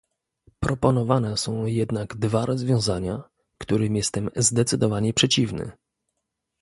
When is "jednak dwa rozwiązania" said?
1.65-3.23